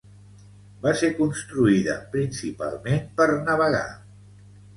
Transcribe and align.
Va 0.85 0.93
ser 1.01 1.09
construïda 1.19 1.97
principalment 2.15 3.05
per 3.21 3.29
navegar. 3.51 3.85